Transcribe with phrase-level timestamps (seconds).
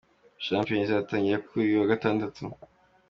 [0.45, 2.43] Shampiyona izatangira kuri uyu wa Gatandatu.